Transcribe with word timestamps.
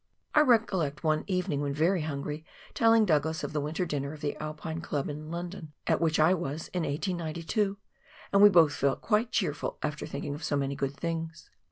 I 0.33 0.41
recollect 0.41 1.03
one 1.03 1.25
evening, 1.27 1.61
when 1.61 1.75
very 1.75 2.01
hungry, 2.01 2.43
telling 2.73 3.05
Douglas 3.05 3.43
of 3.43 3.53
the 3.53 3.61
winter 3.61 3.85
dinner 3.85 4.13
of 4.13 4.21
the 4.21 4.35
Alpine 4.37 4.81
Club 4.81 5.07
in 5.09 5.29
London, 5.29 5.73
at 5.85 6.01
which 6.01 6.19
I 6.19 6.33
was 6.33 6.69
in 6.69 6.81
1892, 6.81 7.77
and 8.33 8.41
we 8.41 8.49
both 8.49 8.73
felt 8.73 9.01
quite 9.03 9.31
cheerful 9.31 9.77
after 9.83 10.07
thinking 10.07 10.33
of 10.33 10.43
so 10.43 10.55
many 10.57 10.73
good 10.73 10.97
things. 10.97 11.51